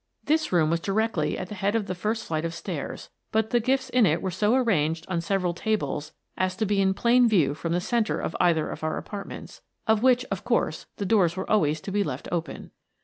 [0.23, 3.59] This room was directly at the head of the first flight of stairs, but the
[3.59, 7.53] gifts in it were so arranged on several tables as to be in plain view
[7.53, 11.47] from the centre of either of our apartments, of which, of course, the doors were
[11.47, 12.71] always to be left open.